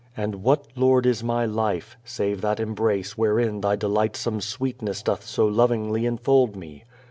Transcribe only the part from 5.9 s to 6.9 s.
enfold me?"